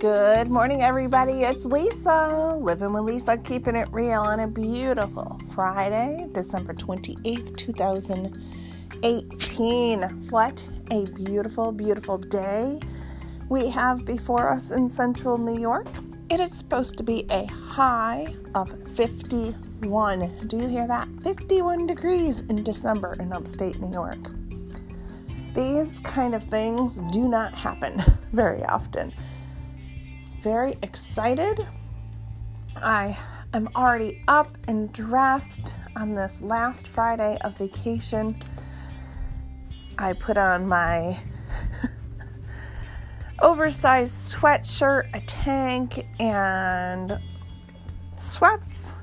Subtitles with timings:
[0.00, 1.42] Good morning, everybody.
[1.42, 10.02] It's Lisa, living with Lisa, keeping it real on a beautiful Friday, December 28th, 2018.
[10.30, 12.78] What a beautiful, beautiful day
[13.48, 15.88] we have before us in central New York.
[16.30, 20.46] It is supposed to be a high of 51.
[20.46, 21.08] Do you hear that?
[21.24, 24.30] 51 degrees in December in upstate New York.
[25.56, 28.00] These kind of things do not happen
[28.32, 29.12] very often
[30.48, 31.66] very excited.
[32.76, 33.18] I
[33.52, 38.42] am already up and dressed on this last Friday of vacation.
[39.98, 41.20] I put on my
[43.42, 47.18] oversized sweatshirt, a tank, and
[48.16, 48.94] sweats.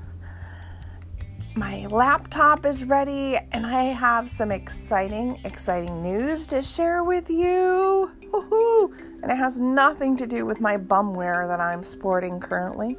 [1.58, 8.10] My laptop is ready, and I have some exciting, exciting news to share with you.
[8.30, 8.94] Woo-hoo.
[9.22, 12.98] And it has nothing to do with my bumwear that I'm sporting currently.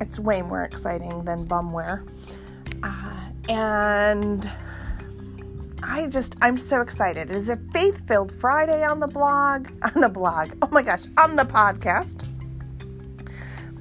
[0.00, 2.08] It's way more exciting than bumwear.
[2.82, 4.50] Uh, and
[5.82, 7.30] I just, I'm so excited.
[7.30, 11.04] It is a faith filled Friday on the blog, on the blog, oh my gosh,
[11.18, 12.24] on the podcast.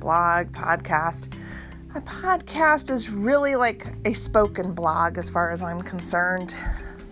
[0.02, 1.34] Blog, podcast.
[1.96, 6.56] A podcast is really like a spoken blog as far as I'm concerned.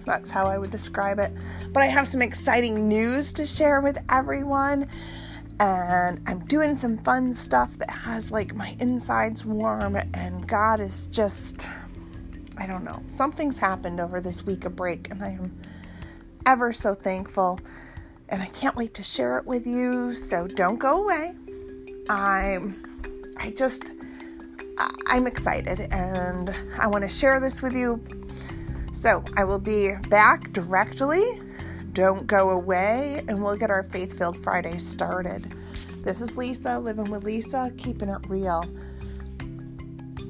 [0.05, 1.31] That's how I would describe it.
[1.71, 4.88] But I have some exciting news to share with everyone.
[5.59, 9.97] And I'm doing some fun stuff that has like my insides warm.
[10.15, 11.69] And God is just,
[12.57, 15.11] I don't know, something's happened over this week of break.
[15.11, 15.61] And I am
[16.47, 17.59] ever so thankful.
[18.29, 20.16] And I can't wait to share it with you.
[20.16, 21.35] So don't go away.
[22.09, 23.91] I'm, I just,
[25.07, 28.03] I'm excited and I want to share this with you
[28.93, 31.41] so I will be back directly.
[31.93, 35.53] Don't go away, and we'll get our Faith Filled Friday started.
[36.03, 38.63] This is Lisa, living with Lisa, keeping it real.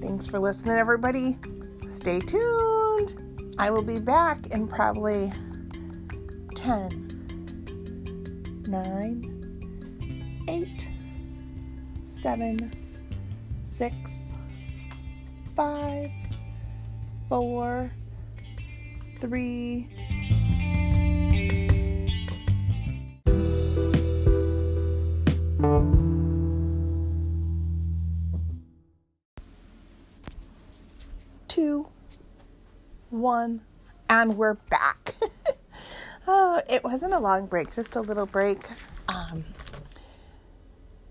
[0.02, 1.38] Thanks for listening, everybody.
[1.92, 3.53] Stay tuned.
[3.59, 5.31] I will be back in probably
[6.56, 10.88] 10, 9, 8,
[12.06, 12.72] 7,
[13.64, 14.21] 6,
[15.62, 16.10] 5,
[17.30, 17.92] 4,
[19.20, 19.88] three.
[31.48, 31.88] Two,
[33.12, 33.62] one,
[34.10, 35.14] and we're back.
[36.28, 38.66] oh, it wasn't a long break, just a little break.
[39.08, 39.44] Um,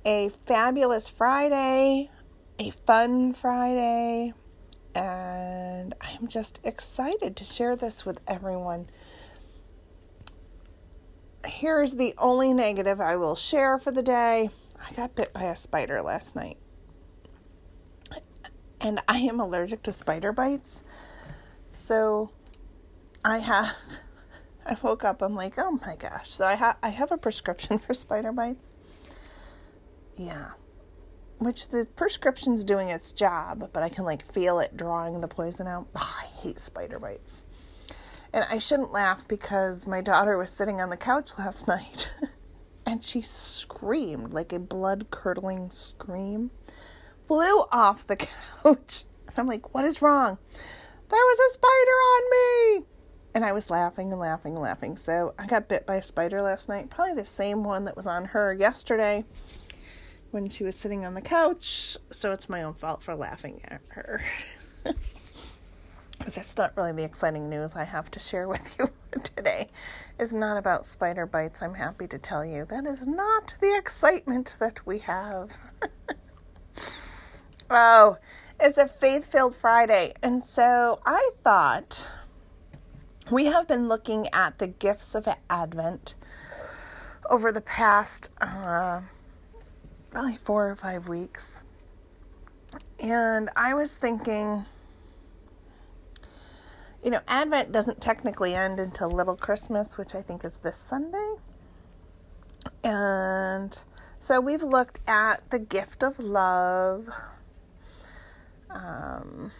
[0.04, 2.10] a fabulous Friday,
[2.58, 4.32] a fun Friday,
[4.94, 8.88] and I'm just excited to share this with everyone.
[11.46, 15.56] Here's the only negative I will share for the day I got bit by a
[15.56, 16.58] spider last night.
[18.80, 20.82] And I am allergic to spider bites.
[21.72, 22.30] So
[23.24, 23.74] I have
[24.66, 27.78] I woke up I'm like, "Oh my gosh." So I have I have a prescription
[27.86, 28.70] for spider bites.
[30.16, 30.50] Yeah
[31.40, 35.66] which the prescription's doing its job, but I can like feel it drawing the poison
[35.66, 35.88] out.
[35.96, 37.42] Oh, I hate spider bites.
[38.32, 42.10] And I shouldn't laugh because my daughter was sitting on the couch last night
[42.86, 46.50] and she screamed like a blood curdling scream,
[47.26, 48.16] flew off the
[48.62, 49.04] couch.
[49.26, 50.38] And I'm like, what is wrong?
[51.08, 52.86] There was a spider on me.
[53.32, 54.96] And I was laughing and laughing and laughing.
[54.96, 58.06] So I got bit by a spider last night, probably the same one that was
[58.06, 59.24] on her yesterday
[60.30, 63.80] when she was sitting on the couch, so it's my own fault for laughing at
[63.88, 64.22] her.
[64.84, 64.96] but
[66.34, 68.86] that's not really the exciting news I have to share with you
[69.22, 69.68] today.
[70.18, 72.64] Is not about spider bites, I'm happy to tell you.
[72.64, 75.50] That is not the excitement that we have.
[77.70, 78.18] oh,
[78.60, 80.14] it's a faith filled Friday.
[80.22, 82.08] And so I thought
[83.30, 86.14] we have been looking at the gifts of Advent
[87.28, 88.30] over the past.
[88.40, 89.02] Uh,
[90.10, 91.62] probably four or five weeks.
[92.98, 94.64] And I was thinking,
[97.02, 101.34] you know, Advent doesn't technically end until Little Christmas, which I think is this Sunday.
[102.84, 103.78] And
[104.18, 107.08] so we've looked at the gift of love.
[108.68, 109.50] Um,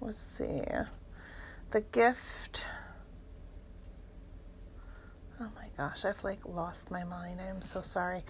[0.00, 0.62] let's see.
[1.72, 2.66] The gift
[5.80, 7.40] gosh, I've like lost my mind.
[7.40, 8.22] I'm so sorry.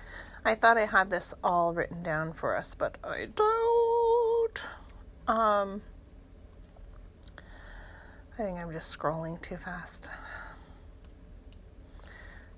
[0.44, 4.64] I thought I had this all written down for us, but I don't.
[5.26, 5.82] Um
[8.36, 10.10] I think I'm just scrolling too fast.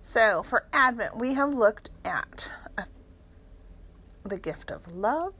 [0.03, 2.85] So, for Advent, we have looked at a,
[4.25, 5.33] the gift of love,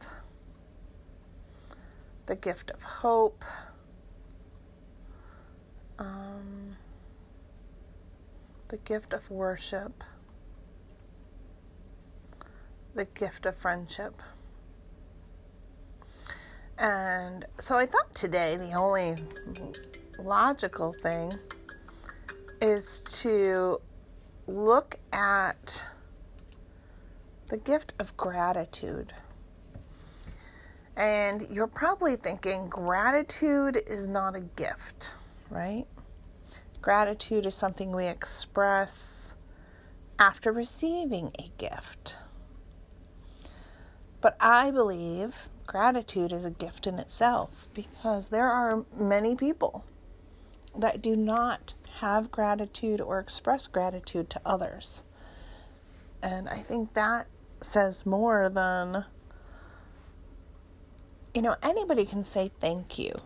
[2.25, 3.45] the gift of hope,
[5.99, 6.79] um,
[8.73, 10.03] the gift of worship,
[12.95, 14.15] the gift of friendship.
[16.79, 19.23] And so I thought today the only
[20.19, 21.39] logical thing
[22.63, 23.79] is to
[24.47, 25.85] look at
[27.49, 29.13] the gift of gratitude.
[30.97, 35.13] And you're probably thinking gratitude is not a gift,
[35.51, 35.85] right?
[36.83, 39.37] Gratitude is something we express
[40.19, 42.17] after receiving a gift.
[44.21, 49.85] But I believe gratitude is a gift in itself because there are many people
[50.77, 55.05] that do not have gratitude or express gratitude to others.
[56.21, 57.29] And I think that
[57.61, 59.05] says more than,
[61.33, 63.21] you know, anybody can say thank you.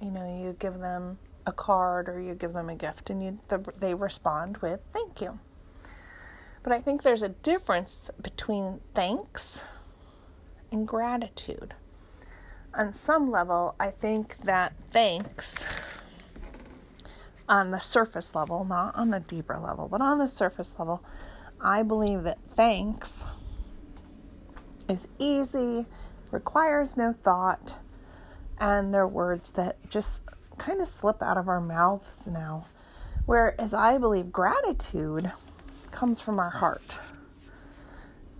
[0.00, 3.38] You know, you give them a card or you give them a gift and you,
[3.80, 5.38] they respond with thank you.
[6.62, 9.64] But I think there's a difference between thanks
[10.70, 11.74] and gratitude.
[12.74, 15.64] On some level, I think that thanks
[17.48, 21.02] on the surface level, not on a deeper level, but on the surface level,
[21.60, 23.24] I believe that thanks
[24.88, 25.86] is easy,
[26.30, 27.78] requires no thought,
[28.60, 30.22] and they're words that just
[30.58, 32.66] kind of slip out of our mouths now.
[33.26, 35.32] Whereas I believe gratitude
[35.90, 36.98] comes from our heart.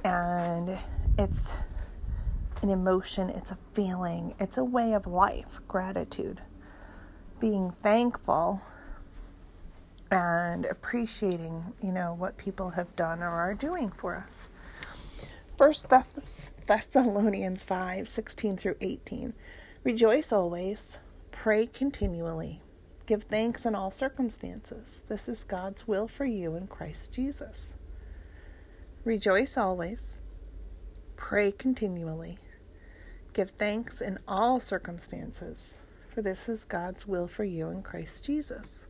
[0.05, 0.79] And
[1.19, 1.57] it's
[2.63, 6.41] an emotion, it's a feeling, it's a way of life, gratitude.
[7.41, 8.63] Being thankful
[10.11, 14.49] and appreciating, you know, what people have done or are doing for us.
[15.57, 19.35] First Thess- Thessalonians 5 16 through 18.
[19.85, 20.99] Rejoice always,
[21.43, 22.61] pray continually,
[23.07, 25.03] give thanks in all circumstances.
[25.07, 27.77] This is God's will for you in Christ Jesus.
[29.05, 30.19] Rejoice always,
[31.15, 32.39] pray continually,
[33.35, 35.83] give thanks in all circumstances,
[36.13, 38.89] for this is God's will for you in Christ Jesus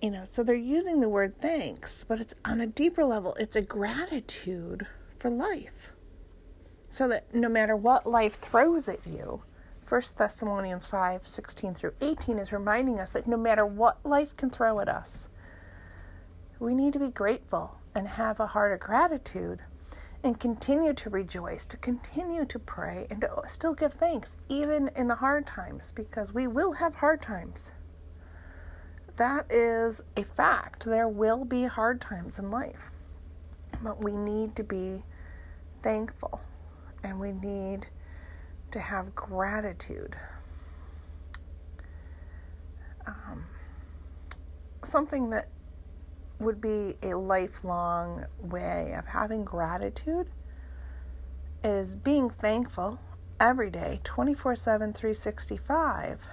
[0.00, 3.56] you know, so they're using the word thanks, but it's on a deeper level, it's
[3.56, 4.86] a gratitude
[5.18, 5.92] for life.
[6.88, 9.42] So that no matter what life throws at you,
[9.88, 14.50] 1 Thessalonians 5 16 through 18 is reminding us that no matter what life can
[14.50, 15.28] throw at us,
[16.58, 19.60] we need to be grateful and have a heart of gratitude
[20.22, 25.06] and continue to rejoice, to continue to pray, and to still give thanks, even in
[25.06, 27.70] the hard times, because we will have hard times
[29.18, 30.84] that is a fact.
[30.84, 32.90] There will be hard times in life,
[33.82, 35.02] but we need to be
[35.82, 36.40] thankful
[37.02, 37.88] and we need
[38.72, 40.16] to have gratitude.
[43.06, 43.46] Um,
[44.84, 45.48] something that
[46.38, 50.28] would be a lifelong way of having gratitude
[51.64, 53.00] is being thankful
[53.40, 56.26] every day, 24 7, 365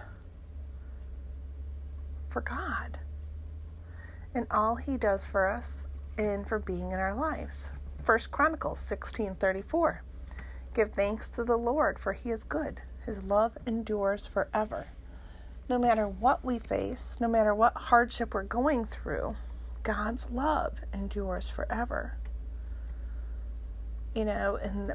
[2.30, 3.00] for God
[4.36, 5.88] and all he does for us
[6.18, 7.72] and for being in our lives.
[8.04, 10.02] First Chronicles 16:34.
[10.76, 12.82] Give thanks to the Lord for he is good.
[13.06, 14.88] His love endures forever.
[15.70, 19.38] No matter what we face, no matter what hardship we're going through,
[19.84, 22.18] God's love endures forever.
[24.14, 24.94] You know, and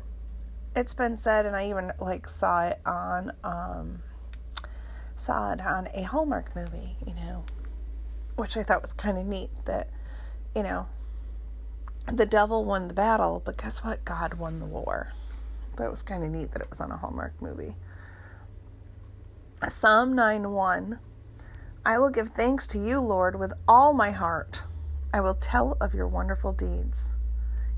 [0.77, 4.03] it's been said and I even like saw it on um
[5.17, 7.45] saw it on a Hallmark movie, you know,
[8.37, 9.89] which I thought was kind of neat that,
[10.55, 10.89] you know,
[12.07, 14.05] the devil won the battle, but guess what?
[14.05, 15.15] God won the war.
[15.81, 17.77] That was kind of neat that it was on a Hallmark movie.
[19.69, 20.99] Psalm 9 1
[21.85, 24.63] I will give thanks to you, Lord, with all my heart.
[25.13, 27.15] I will tell of your wonderful deeds.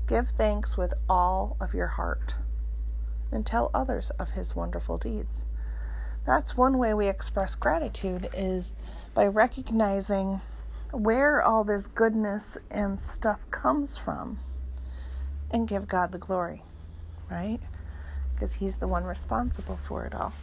[0.07, 2.35] Give thanks with all of your heart
[3.31, 5.45] and tell others of his wonderful deeds
[6.25, 8.73] that's one way we express gratitude is
[9.13, 10.39] by recognizing
[10.91, 14.39] where all this goodness and stuff comes from
[15.51, 16.63] and give God the glory,
[17.29, 17.59] right?
[18.43, 20.33] Because He's the one responsible for it all.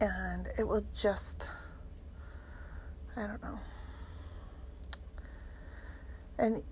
[0.00, 1.50] And it will just,
[3.14, 3.58] I don't know.
[6.38, 6.62] And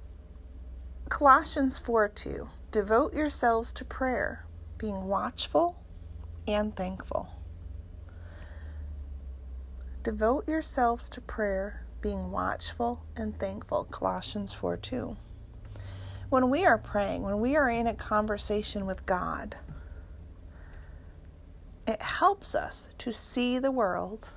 [1.11, 4.47] Colossians 4 2 Devote yourselves to prayer,
[4.78, 5.76] being watchful
[6.49, 7.28] and thankful.
[10.02, 13.85] Devote yourselves to prayer, being watchful and thankful.
[13.85, 15.14] Colossians 4 2.
[16.33, 19.55] When we are praying, when we are in a conversation with God,
[21.87, 24.31] it helps us to see the world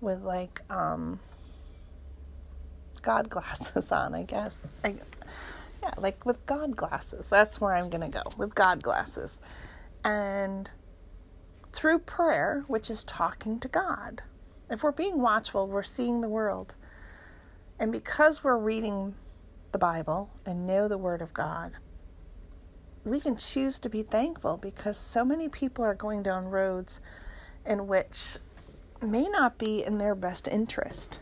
[0.00, 1.20] with like um
[3.02, 4.68] god glasses on i guess.
[4.82, 4.94] I,
[5.82, 7.28] yeah like with god glasses.
[7.28, 9.40] That's where i'm gonna go with god glasses.
[10.02, 10.70] And
[11.74, 14.22] through prayer which is talking to god
[14.70, 16.74] if we're being watchful we're seeing the world.
[17.78, 19.14] And because we're reading
[19.72, 21.72] the bible and know the word of god
[23.04, 27.00] we can choose to be thankful because so many people are going down roads
[27.66, 28.36] in which
[29.00, 31.20] may not be in their best interest,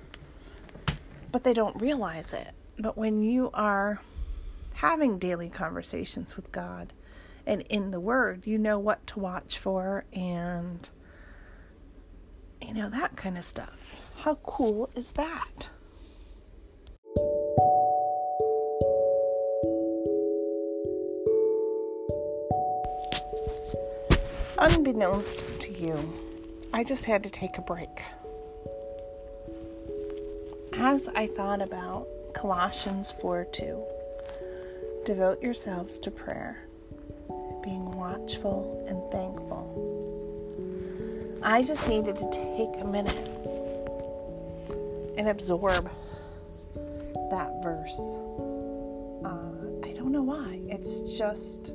[1.30, 2.48] but they don't realize it.
[2.78, 4.00] But when you are
[4.74, 6.92] having daily conversations with God
[7.46, 10.88] and in the Word, you know what to watch for and,
[12.60, 14.00] you know, that kind of stuff.
[14.18, 15.70] How cool is that?
[24.58, 25.94] Unbeknownst to you,
[26.72, 28.02] I just had to take a break.
[30.72, 33.84] As I thought about Colossians 4 2,
[35.04, 36.66] devote yourselves to prayer,
[37.62, 39.66] being watchful and thankful.
[41.42, 43.28] I just needed to take a minute
[45.18, 45.90] and absorb
[47.30, 47.98] that verse.
[49.22, 50.60] Uh, I don't know why.
[50.68, 51.72] It's just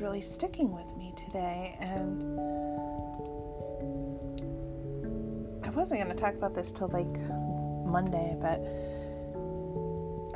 [0.00, 1.76] really sticking with me today.
[1.80, 2.38] And
[5.64, 7.18] I wasn't going to talk about this till like
[7.84, 8.60] Monday, but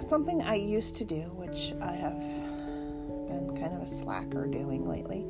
[0.08, 2.18] something I used to do, which I have
[3.28, 5.24] been kind of a slacker doing lately,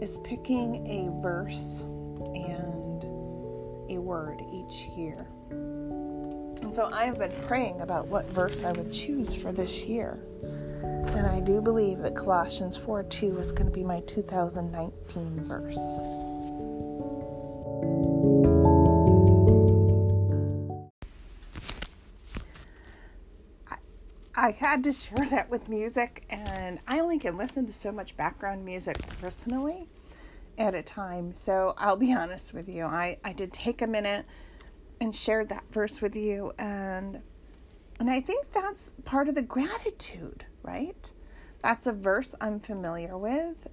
[0.00, 1.82] is picking a verse
[2.34, 3.04] and
[3.90, 5.26] a word each year.
[5.50, 10.20] And so I have been praying about what verse I would choose for this year.
[10.82, 15.78] And I do believe that Colossians 4 2 is going to be my 2019 verse.
[24.34, 28.16] I had to share that with music, and I only can listen to so much
[28.16, 29.86] background music personally
[30.58, 31.34] at a time.
[31.34, 32.84] So I'll be honest with you.
[32.84, 34.26] I, I did take a minute
[35.00, 37.22] and shared that verse with you, and
[38.00, 41.10] and I think that's part of the gratitude right?
[41.62, 43.68] That's a verse I'm familiar with.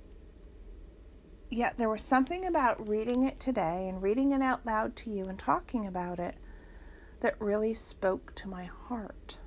[1.50, 5.26] Yet there was something about reading it today and reading it out loud to you
[5.28, 6.36] and talking about it
[7.22, 9.38] that really spoke to my heart.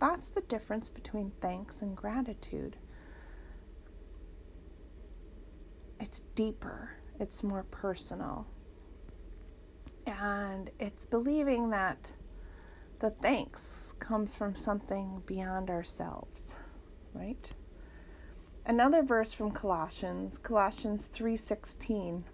[0.00, 2.76] That's the difference between thanks and gratitude.
[6.00, 8.46] It's deeper, it's more personal.
[10.06, 12.14] And it's believing that
[13.00, 16.58] the thanks comes from something beyond ourselves,
[17.14, 17.50] right?
[18.66, 22.24] Another verse from Colossians, Colossians 3:16.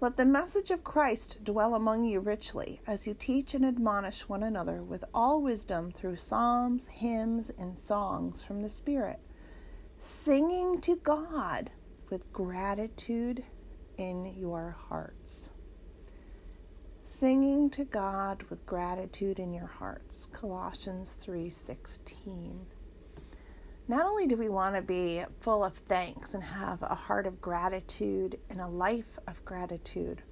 [0.00, 4.42] Let the message of Christ dwell among you richly as you teach and admonish one
[4.42, 9.20] another with all wisdom through psalms, hymns, and songs from the Spirit,
[9.96, 11.70] singing to God
[12.10, 13.44] with gratitude
[13.96, 15.50] in your hearts
[17.12, 20.26] singing to God with gratitude in your hearts.
[20.32, 22.64] Colossians 3:16.
[23.86, 27.42] Not only do we want to be full of thanks and have a heart of
[27.42, 30.22] gratitude and a life of gratitude,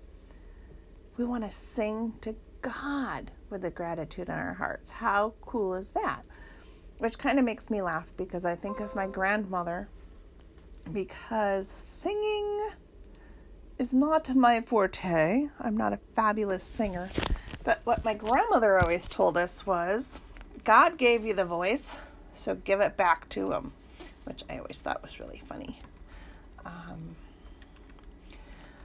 [1.18, 4.90] we want to sing to God with the gratitude in our hearts.
[4.90, 6.24] How cool is that?
[6.96, 9.90] Which kind of makes me laugh because I think of my grandmother
[10.92, 12.70] because singing
[13.80, 15.48] is not my forte.
[15.58, 17.08] I'm not a fabulous singer.
[17.64, 20.20] But what my grandmother always told us was
[20.64, 21.96] God gave you the voice,
[22.34, 23.72] so give it back to him,
[24.24, 25.78] which I always thought was really funny.
[26.66, 27.16] Um,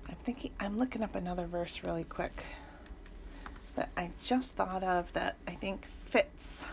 [0.08, 2.46] I'm thinking, I'm looking up another verse really quick
[3.76, 6.68] that I just thought of that I think fits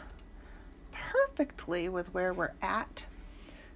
[0.92, 3.04] perfectly with where we're at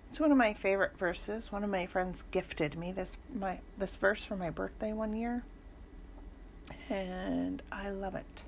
[0.08, 1.52] it's one of my favorite verses.
[1.52, 5.42] One of my friends gifted me this my this verse for my birthday one year.
[6.88, 8.42] And I love it.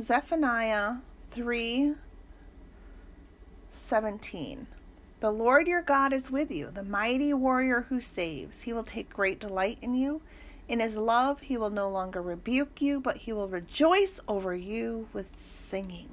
[0.00, 0.96] Zephaniah
[1.30, 1.94] 3
[3.70, 4.66] 17.
[5.20, 8.62] The Lord your God is with you, the mighty warrior who saves.
[8.62, 10.22] He will take great delight in you.
[10.66, 15.08] In his love, he will no longer rebuke you, but he will rejoice over you
[15.12, 16.10] with singing.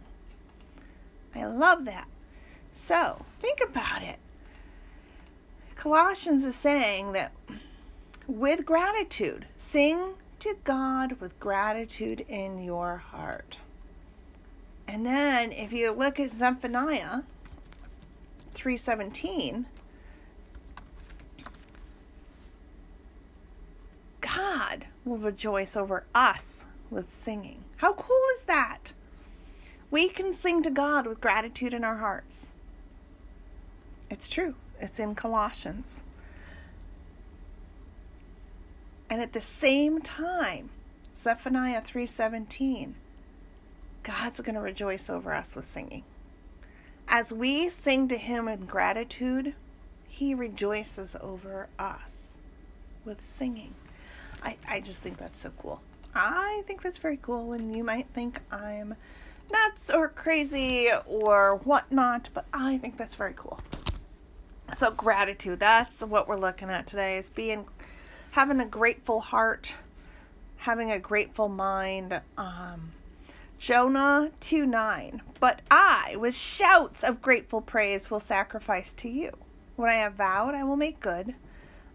[1.36, 2.08] I love that.
[2.72, 4.18] So, think about it.
[5.78, 7.32] Colossians is saying that
[8.28, 13.60] with gratitude, sing to God with gratitude in your heart.
[14.88, 17.22] And then if you look at Zephaniah
[18.56, 19.68] 317,
[24.20, 27.64] God will rejoice over us with singing.
[27.78, 28.94] How cool is that?
[29.92, 32.52] We can sing to God with gratitude in our hearts.
[34.10, 34.56] It's true.
[34.80, 36.04] It's in Colossians.
[39.10, 40.70] And at the same time,
[41.16, 42.96] Zephaniah 3:17,
[44.04, 46.04] God's going to rejoice over us with singing.
[47.08, 49.56] As we sing to him in gratitude,
[50.08, 52.38] he rejoices over us
[53.06, 53.74] with singing.
[54.44, 55.82] I, I just think that's so cool.
[56.14, 58.96] I think that's very cool, and you might think I'm
[59.52, 63.60] nuts or crazy or whatnot, but I think that's very cool.
[64.74, 67.66] So gratitude, that's what we're looking at today is being
[68.32, 69.76] having a grateful heart,
[70.58, 72.22] having a grateful mind.
[72.38, 72.92] Um,
[73.58, 75.22] Jonah 2 9.
[75.40, 79.32] But I, with shouts of grateful praise, will sacrifice to you.
[79.76, 81.34] When I have vowed, I will make good.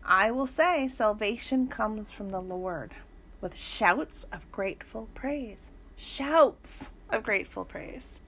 [0.05, 2.93] I will say, salvation comes from the Lord
[3.41, 5.71] with shouts of grateful praise.
[5.97, 8.21] Shouts of grateful praise.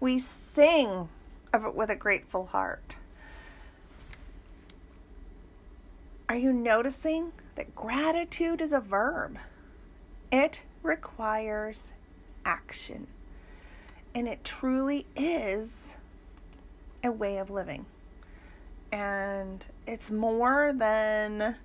[0.00, 1.08] We sing
[1.52, 2.96] of it with a grateful heart.
[6.28, 9.38] Are you noticing that gratitude is a verb?
[10.32, 11.92] It requires
[12.44, 13.06] action.
[14.14, 15.96] And it truly is
[17.04, 17.86] a way of living.
[18.90, 21.56] And it's more than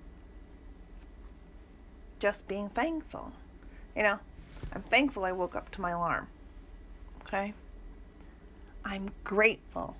[2.19, 3.31] just being thankful.
[3.95, 4.19] You know,
[4.73, 6.27] I'm thankful I woke up to my alarm.
[7.21, 7.53] Okay?
[8.85, 9.95] I'm grateful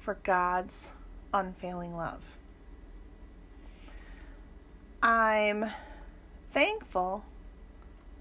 [0.00, 0.92] for God's
[1.34, 2.35] unfailing love.
[5.06, 5.64] I'm
[6.52, 7.24] thankful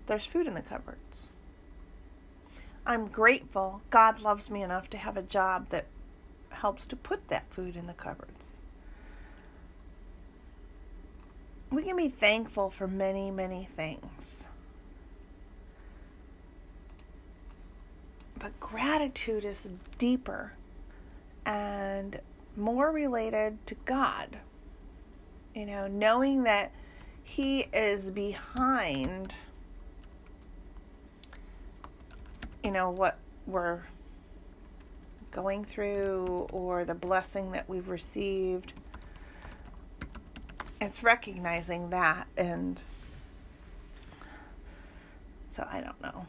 [0.05, 1.31] there's food in the cupboards.
[2.85, 5.87] I'm grateful God loves me enough to have a job that
[6.49, 8.61] helps to put that food in the cupboards.
[11.71, 14.47] We can be thankful for many, many things.
[18.37, 20.53] But gratitude is deeper
[21.47, 22.21] and
[22.55, 24.37] more related to God
[25.55, 26.71] you know, knowing that
[27.23, 29.33] He is behind,
[32.63, 33.81] you know, what we're
[35.31, 38.73] going through or the blessing that we've received.
[40.81, 42.81] It's recognizing that and
[45.49, 46.27] so I don't know.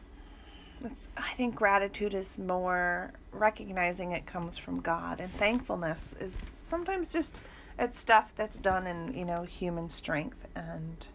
[0.85, 7.11] It's, I think gratitude is more recognizing it comes from God, and thankfulness is sometimes
[7.11, 7.35] just
[7.79, 11.07] it's stuff that's done in, you know, human strength and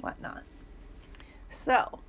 [0.00, 0.42] whatnot.
[1.50, 2.00] So,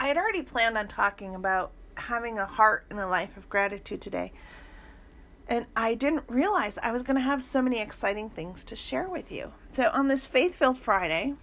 [0.00, 4.00] I had already planned on talking about having a heart and a life of gratitude
[4.00, 4.32] today.
[5.48, 9.08] And I didn't realize I was going to have so many exciting things to share
[9.08, 9.52] with you.
[9.72, 11.34] So, on this Faith Filled Friday,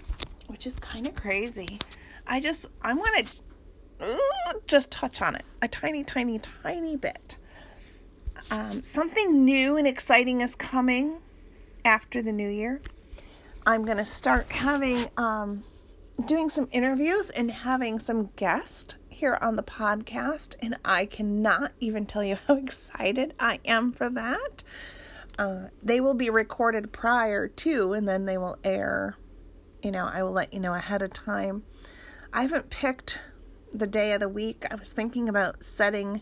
[0.47, 1.79] which is kind of crazy,
[2.27, 7.37] I just, I want to uh, just touch on it a tiny, tiny, tiny bit.
[8.51, 11.19] Um, something new and exciting is coming
[11.83, 12.81] after the new year.
[13.65, 15.63] I'm going to start having, um,
[16.25, 20.55] doing some interviews and having some guests here on the podcast.
[20.61, 24.63] And I cannot even tell you how excited I am for that.
[25.39, 29.17] Uh, they will be recorded prior to, and then they will air.
[29.81, 31.63] You know, I will let you know ahead of time.
[32.31, 33.19] I haven't picked
[33.73, 34.65] the day of the week.
[34.69, 36.21] I was thinking about setting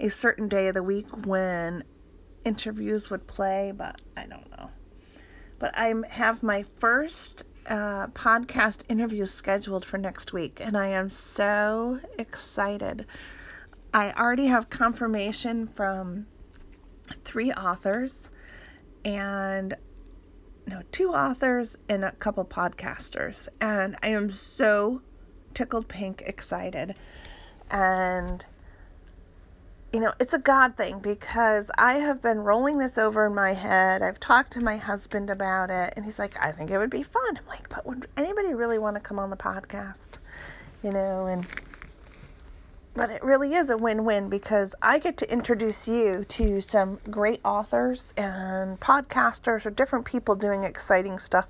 [0.00, 1.84] a certain day of the week when
[2.44, 4.70] interviews would play, but I don't know.
[5.58, 11.10] But I have my first uh, podcast interview scheduled for next week, and I am
[11.10, 13.06] so excited.
[13.92, 16.26] I already have confirmation from
[17.24, 18.30] three authors
[19.04, 19.74] and
[20.66, 25.02] no, two authors and a couple podcasters, and I am so
[25.54, 26.96] tickled pink excited.
[27.70, 28.44] And
[29.96, 33.54] you know, it's a God thing because I have been rolling this over in my
[33.54, 34.02] head.
[34.02, 37.02] I've talked to my husband about it, and he's like, I think it would be
[37.02, 37.38] fun.
[37.38, 40.18] I'm like, but would anybody really want to come on the podcast?
[40.82, 41.46] You know, and
[42.92, 46.98] but it really is a win win because I get to introduce you to some
[47.10, 51.46] great authors and podcasters or different people doing exciting stuff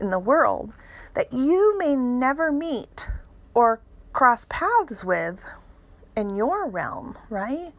[0.00, 0.72] in the world
[1.14, 3.06] that you may never meet
[3.54, 3.78] or
[4.12, 5.44] cross paths with
[6.16, 7.72] in your realm, right?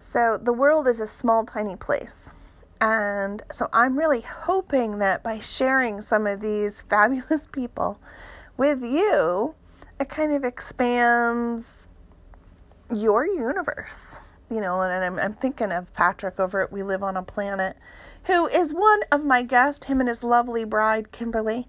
[0.00, 2.32] So the world is a small, tiny place.
[2.80, 8.00] And so I'm really hoping that by sharing some of these fabulous people
[8.56, 9.54] with you,
[10.00, 11.86] it kind of expands
[12.94, 14.20] your universe.
[14.50, 17.76] You know, and I'm, I'm thinking of Patrick over at We Live on a Planet,
[18.24, 19.84] who is one of my guests.
[19.84, 21.68] Him and his lovely bride, Kimberly,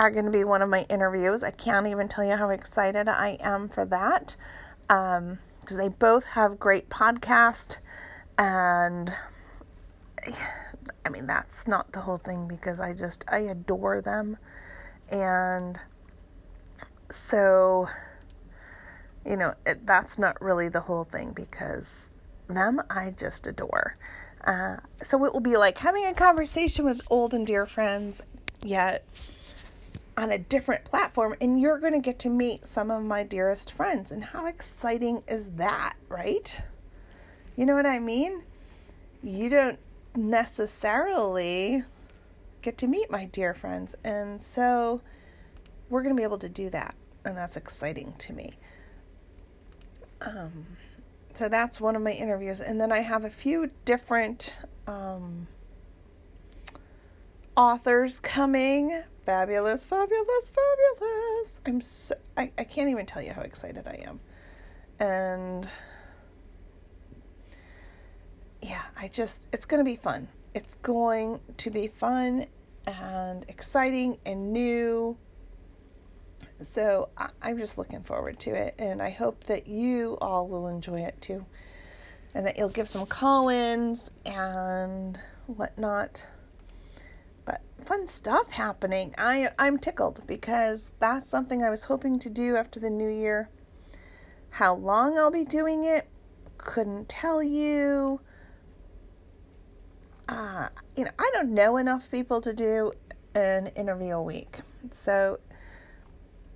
[0.00, 1.42] are going to be one of my interviews.
[1.42, 4.34] I can't even tell you how excited I am for that
[4.88, 5.38] because um,
[5.76, 7.76] they both have great podcast
[8.38, 9.12] and
[11.04, 14.38] I mean that's not the whole thing because I just I adore them
[15.10, 15.78] and
[17.10, 17.86] so
[19.26, 22.08] you know it, that's not really the whole thing because
[22.48, 23.96] them I just adore
[24.46, 28.22] uh, so it will be like having a conversation with old and dear friends
[28.62, 29.04] yet
[30.20, 33.72] on a different platform and you're going to get to meet some of my dearest
[33.72, 36.60] friends and how exciting is that right
[37.56, 38.42] you know what I mean
[39.22, 39.78] you don't
[40.16, 41.84] necessarily
[42.62, 43.94] get to meet my dear friends.
[44.04, 45.00] And so
[45.88, 46.94] we're going to be able to do that.
[47.24, 48.54] And that's exciting to me.
[50.20, 50.66] Um,
[51.34, 52.60] so that's one of my interviews.
[52.60, 54.56] And then I have a few different
[54.86, 55.46] um,
[57.56, 59.02] authors coming.
[59.26, 61.60] Fabulous, fabulous, fabulous.
[61.66, 64.20] I'm so, I, I can't even tell you how excited I am.
[64.98, 65.68] And
[68.62, 70.28] yeah, I just, it's going to be fun.
[70.54, 72.46] It's going to be fun
[72.86, 75.16] and exciting and new.
[76.62, 77.08] So
[77.40, 81.18] I'm just looking forward to it, and I hope that you all will enjoy it
[81.20, 81.46] too,
[82.34, 86.26] and that you'll give some call ins and whatnot.
[87.84, 89.14] Fun stuff happening.
[89.18, 93.48] I, I'm tickled because that's something I was hoping to do after the new year.
[94.50, 96.08] How long I'll be doing it,
[96.58, 98.20] couldn't tell you
[100.30, 102.92] uh, you know, I don't know enough people to do
[103.34, 104.60] an interview a week.
[104.92, 105.40] So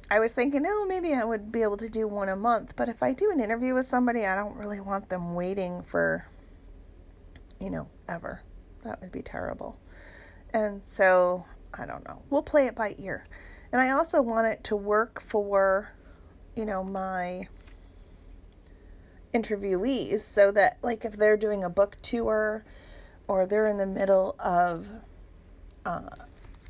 [0.09, 2.75] I was thinking, oh, maybe I would be able to do one a month.
[2.77, 6.25] But if I do an interview with somebody, I don't really want them waiting for,
[7.61, 8.43] you know, ever.
[8.85, 9.81] That would be terrible.
[10.55, 12.23] And so I don't know.
[12.31, 13.25] We'll play it by ear.
[13.73, 15.93] And I also want it to work for,
[16.55, 17.49] you know, my
[19.35, 22.65] interviewees so that, like, if they're doing a book tour,
[23.29, 24.87] or they're in the middle of
[25.85, 26.03] uh,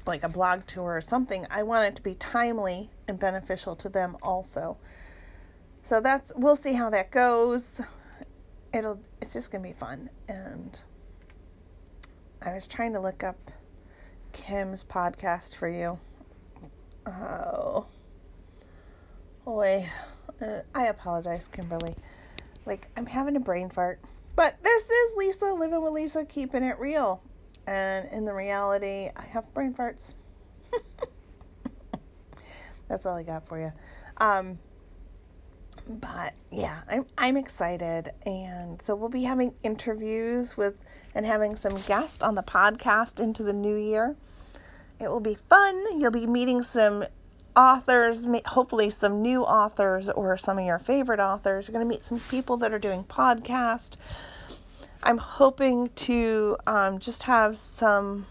[0.06, 3.88] like a blog tour or something, I want it to be timely and beneficial to
[3.88, 4.76] them also.
[5.82, 7.80] So that's we'll see how that goes.
[8.72, 10.10] It'll it's just gonna be fun.
[10.28, 10.78] And
[12.40, 13.50] I was trying to look up
[14.34, 15.98] Kim's podcast for you.
[17.06, 17.86] Oh,
[19.44, 19.88] boy,
[20.42, 21.94] uh, I apologize, Kimberly.
[22.66, 24.00] Like I'm having a brain fart.
[24.36, 27.22] But this is Lisa living with Lisa, keeping it real.
[27.66, 30.14] And in the reality, I have brain farts.
[32.88, 33.72] That's all I got for you.
[34.18, 34.58] Um,
[35.88, 40.76] but yeah, I'm I'm excited, and so we'll be having interviews with
[41.14, 44.16] and having some guests on the podcast into the new year.
[45.00, 46.00] It will be fun.
[46.00, 47.04] You'll be meeting some
[47.56, 51.68] authors, hopefully some new authors or some of your favorite authors.
[51.68, 53.96] You're going to meet some people that are doing podcast.
[55.02, 58.26] I'm hoping to um, just have some.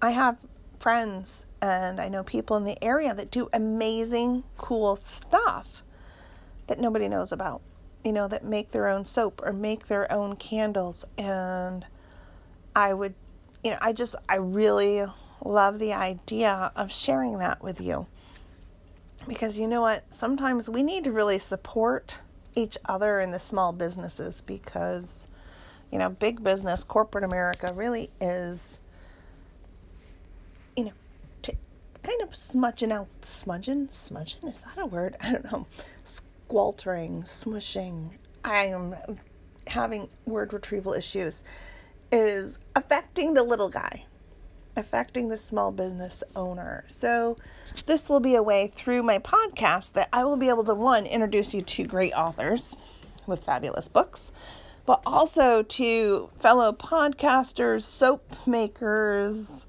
[0.00, 0.38] I have
[0.78, 5.82] friends and I know people in the area that do amazing, cool stuff
[6.70, 7.60] that nobody knows about.
[8.04, 11.04] You know, that make their own soap or make their own candles.
[11.18, 11.84] And
[12.74, 13.14] I would,
[13.62, 15.04] you know, I just, I really
[15.44, 18.06] love the idea of sharing that with you.
[19.28, 20.04] Because you know what?
[20.14, 22.18] Sometimes we need to really support
[22.54, 25.26] each other in the small businesses because,
[25.90, 28.78] you know, big business, corporate America really is,
[30.76, 30.92] you know,
[32.02, 35.16] kind of smudging out, smudging, smudging, is that a word?
[35.20, 35.66] I don't know.
[36.50, 38.10] Squaltering, smushing.
[38.42, 38.96] I am
[39.68, 41.44] having word retrieval issues,
[42.10, 44.04] is affecting the little guy
[44.76, 46.82] affecting the small business owner.
[46.88, 47.36] So,
[47.86, 51.06] this will be a way through my podcast that I will be able to one
[51.06, 52.74] introduce you to great authors
[53.28, 54.32] with fabulous books,
[54.86, 59.66] but also to fellow podcasters, soap makers,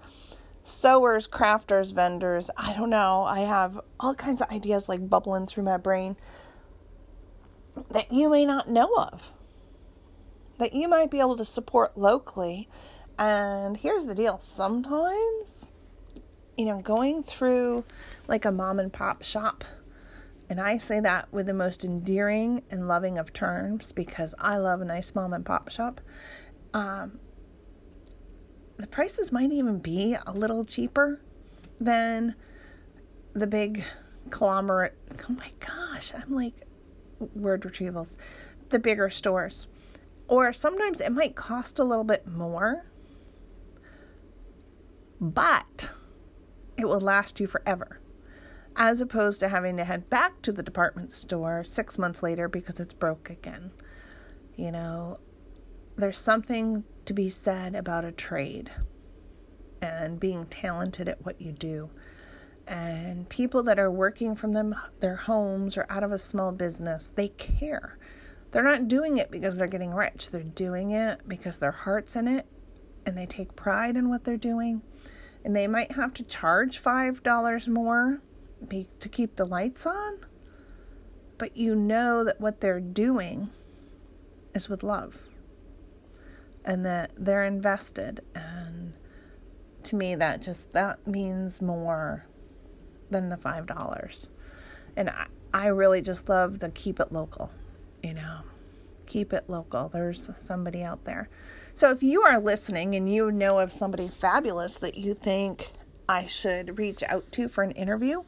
[0.64, 2.50] sewers, crafters, vendors.
[2.58, 3.22] I don't know.
[3.22, 6.18] I have all kinds of ideas like bubbling through my brain
[7.90, 9.32] that you may not know of.
[10.60, 12.70] That you might be able to support locally
[13.22, 15.74] and here's the deal sometimes,
[16.58, 17.86] you know, going through
[18.28, 19.64] like a mom and pop shop,
[20.50, 24.82] and I say that with the most endearing and loving of terms because I love
[24.82, 26.02] a nice mom and pop shop.
[26.74, 27.20] Um,
[28.78, 31.22] the prices might even be a little cheaper
[31.80, 32.34] than
[33.34, 33.84] the big
[34.32, 34.98] conglomerate.
[35.30, 36.56] Oh my gosh, I'm like
[37.36, 38.16] word retrievals.
[38.70, 39.68] The bigger stores.
[40.28, 42.86] Or sometimes it might cost a little bit more,
[45.20, 45.92] but
[46.78, 48.00] it will last you forever.
[48.76, 52.80] As opposed to having to head back to the department store six months later because
[52.80, 53.72] it's broke again.
[54.56, 55.20] You know,
[55.98, 58.72] there's something to be said about a trade
[59.82, 61.90] and being talented at what you do.
[62.68, 67.12] And people that are working from them their homes or out of a small business,
[67.16, 67.98] they care.
[68.52, 70.30] They're not doing it because they're getting rich.
[70.30, 72.46] They're doing it because their heart's in it
[73.06, 74.82] and they take pride in what they're doing.
[75.44, 78.22] And they might have to charge $5 more
[78.68, 80.20] be, to keep the lights on,
[81.38, 83.50] but you know that what they're doing
[84.54, 85.18] is with love
[86.64, 88.94] and that they're invested and
[89.82, 92.28] to me that just that means more
[93.12, 94.30] than the five dollars.
[94.96, 97.52] And I, I really just love the keep it local
[98.04, 98.42] you know.
[99.06, 99.90] Keep it local.
[99.90, 101.30] There's somebody out there.
[101.74, 105.72] So if you are listening and you know of somebody fabulous that you think
[106.10, 108.24] i should reach out to for an interview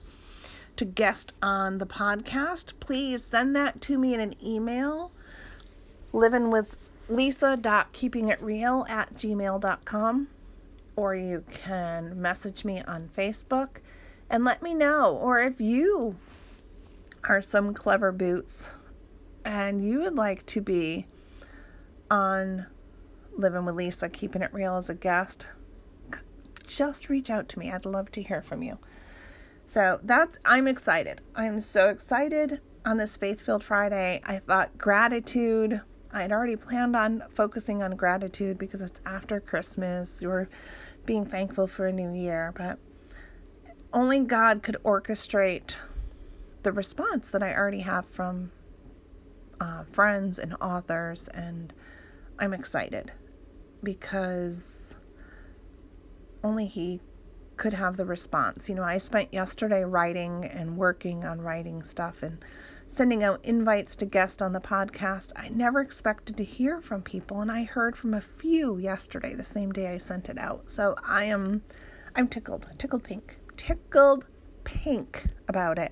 [0.76, 5.12] to guest on the podcast please send that to me in an email.
[6.14, 6.78] Living with
[7.10, 10.28] lisa.keepingitreal at gmail.com
[10.96, 13.78] or you can message me on Facebook
[14.34, 15.16] and let me know.
[15.16, 16.18] Or if you
[17.30, 18.72] are some clever boots
[19.46, 21.06] and you would like to be
[22.10, 22.66] on
[23.38, 25.48] Living with Lisa, Keeping It Real as a guest,
[26.66, 27.72] just reach out to me.
[27.72, 28.80] I'd love to hear from you.
[29.68, 31.22] So that's, I'm excited.
[31.36, 34.20] I'm so excited on this Faith Filled Friday.
[34.26, 35.80] I thought gratitude
[36.12, 40.24] I had already planned on focusing on gratitude because it's after Christmas.
[40.24, 40.48] We're
[41.06, 42.78] being thankful for a new year, but
[43.94, 45.76] only God could orchestrate
[46.64, 48.52] the response that I already have from
[49.62, 51.72] uh, friends and authors, and
[52.40, 53.12] I'm excited
[53.84, 54.96] because
[56.44, 57.02] only He
[57.56, 58.68] could have the response.
[58.68, 62.44] You know, I spent yesterday writing and working on writing stuff and
[62.88, 65.32] sending out invites to guests on the podcast.
[65.36, 69.44] I never expected to hear from people, and I heard from a few yesterday, the
[69.44, 70.70] same day I sent it out.
[70.72, 71.62] So I am,
[72.16, 74.26] I'm tickled, tickled pink, tickled
[74.64, 75.92] pink about it.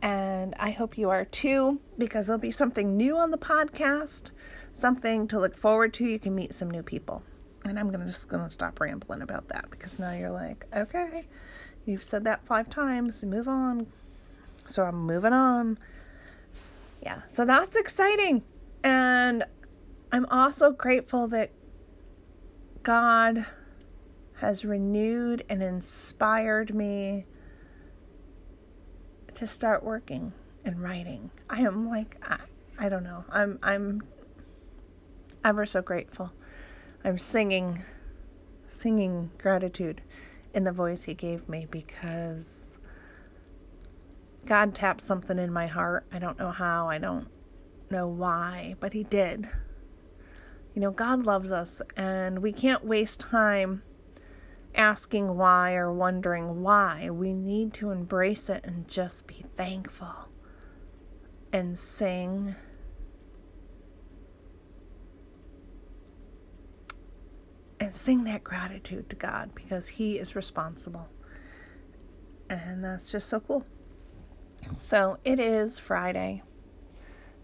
[0.00, 4.30] And I hope you are too, because there'll be something new on the podcast,
[4.72, 6.06] something to look forward to.
[6.06, 7.22] You can meet some new people.
[7.64, 11.26] And I'm gonna just gonna stop rambling about that because now you're like, okay,
[11.84, 13.86] you've said that five times, move on.
[14.66, 15.78] So I'm moving on
[17.02, 18.42] yeah, so that's exciting.
[18.82, 19.44] And
[20.12, 21.50] I'm also grateful that
[22.82, 23.46] God
[24.38, 27.26] has renewed and inspired me
[29.34, 30.32] to start working
[30.64, 31.30] and writing.
[31.48, 32.38] I am like I,
[32.78, 33.24] I don't know.
[33.30, 34.02] I'm I'm
[35.44, 36.32] ever so grateful.
[37.04, 37.82] I'm singing
[38.68, 40.02] singing gratitude
[40.54, 42.78] in the voice he gave me because
[44.48, 46.06] God tapped something in my heart.
[46.10, 47.28] I don't know how, I don't
[47.90, 49.46] know why, but He did.
[50.74, 53.82] You know, God loves us, and we can't waste time
[54.74, 57.10] asking why or wondering why.
[57.10, 60.28] We need to embrace it and just be thankful
[61.52, 62.54] and sing.
[67.80, 71.08] And sing that gratitude to God because He is responsible.
[72.50, 73.64] And that's just so cool.
[74.80, 76.42] So it is Friday,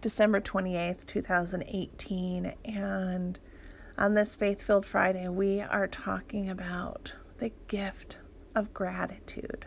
[0.01, 3.39] December 28th, 2018, and
[3.97, 8.19] on this Faith Filled Friday, we are talking about the gift
[8.55, 9.67] of gratitude.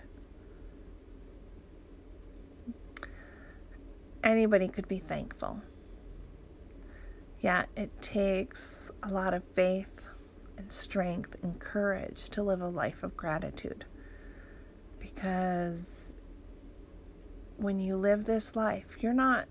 [4.24, 5.62] Anybody could be thankful.
[7.40, 10.10] Yet it takes a lot of faith
[10.58, 13.86] and strength and courage to live a life of gratitude
[15.00, 16.14] because
[17.58, 19.48] when you live this life, you're not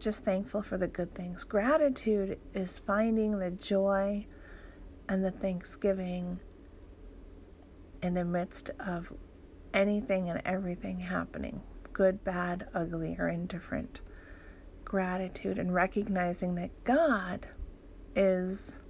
[0.00, 1.44] just thankful for the good things.
[1.44, 4.26] Gratitude is finding the joy
[5.08, 6.40] and the thanksgiving
[8.02, 9.12] in the midst of
[9.74, 11.62] anything and everything happening
[12.00, 14.00] good, bad, ugly, or indifferent.
[14.86, 17.46] Gratitude and recognizing that God
[18.16, 18.80] is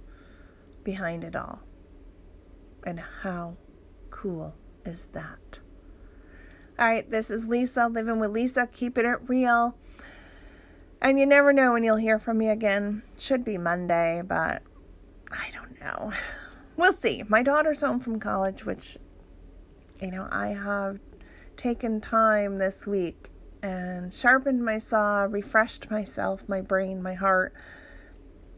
[0.85, 1.61] behind it all.
[2.85, 3.57] And how
[4.09, 5.59] cool is that?
[6.79, 9.75] All right, this is Lisa, living with Lisa, keeping it real.
[11.01, 13.01] And you never know when you'll hear from me again.
[13.17, 14.61] Should be Monday, but
[15.31, 16.13] I don't know.
[16.77, 17.23] we'll see.
[17.27, 18.97] My daughter's home from college, which,
[19.99, 20.99] you know, I have
[21.57, 23.29] taken time this week
[23.63, 27.53] and sharpened my saw, refreshed myself, my brain, my heart,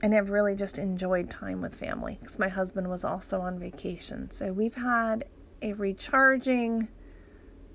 [0.02, 4.30] and have really just enjoyed time with family because my husband was also on vacation.
[4.32, 5.26] So we've had
[5.62, 6.90] a recharging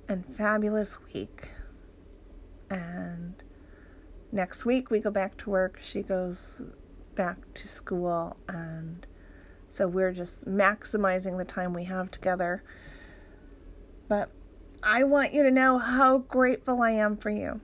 [0.08, 1.52] and fabulous week.
[2.70, 3.42] And
[4.32, 5.78] next week we go back to work.
[5.80, 6.62] She goes
[7.14, 9.06] back to school and
[9.70, 12.62] so we're just maximizing the time we have together.
[14.08, 14.30] But
[14.82, 17.60] I want you to know how grateful I am for you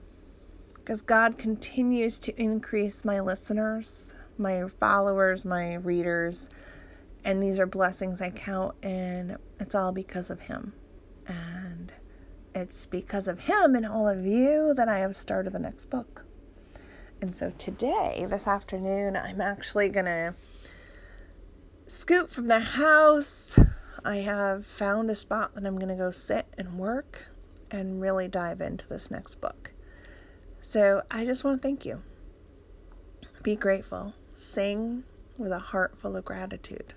[0.75, 6.49] because God continues to increase my listeners, my followers, my readers,
[7.23, 10.73] and these are blessings I count, and it's all because of Him.
[11.25, 11.91] And
[12.53, 16.23] it's because of Him and all of you that I have started the next book.
[17.25, 20.35] And so today, this afternoon, I'm actually going to
[21.87, 23.57] scoop from the house.
[24.03, 27.29] I have found a spot that I'm going to go sit and work
[27.71, 29.71] and really dive into this next book.
[30.61, 32.03] So I just want to thank you.
[33.41, 34.13] Be grateful.
[34.35, 35.03] Sing
[35.35, 36.93] with a heart full of gratitude.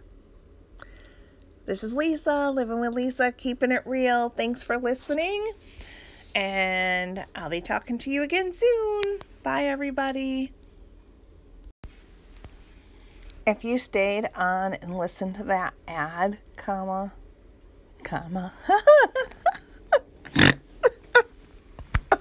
[1.65, 4.29] This is Lisa, living with Lisa, keeping it real.
[4.29, 5.53] Thanks for listening.
[6.35, 9.19] And I'll be talking to you again soon.
[9.43, 10.53] Bye, everybody.
[13.47, 17.15] If you stayed on and listened to that ad, comma,
[18.05, 18.53] comma.
[20.39, 20.53] oh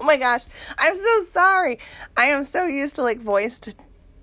[0.00, 0.44] my gosh,
[0.78, 1.78] I'm so sorry.
[2.16, 3.74] I am so used to like voice to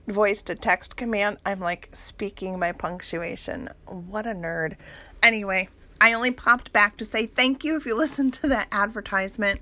[0.07, 1.37] voice to text command.
[1.45, 3.69] I'm like speaking my punctuation.
[3.87, 4.75] What a nerd.
[5.21, 5.69] Anyway,
[6.05, 9.59] I only popped back to say thank you if you listened to that advertisement,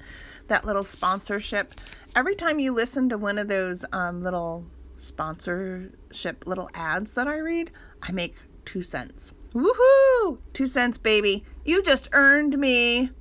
[0.50, 1.74] that little sponsorship.
[2.18, 7.38] Every time you listen to one of those um, little sponsorship little ads that I
[7.38, 9.32] read, I make two cents.
[9.54, 10.38] Woohoo!
[10.52, 11.46] Two cents, baby.
[11.64, 13.12] You just earned me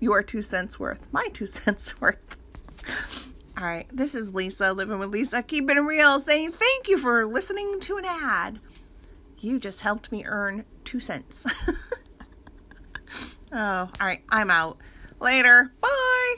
[0.00, 1.06] your two cents worth.
[1.12, 2.38] My two cents worth.
[3.58, 7.26] All right, this is Lisa, living with Lisa, keeping it real, saying thank you for
[7.26, 8.60] listening to an ad.
[9.40, 11.44] You just helped me earn two cents.
[13.52, 14.78] oh, all right, I'm out.
[15.20, 15.70] Later.
[15.82, 16.36] Bye.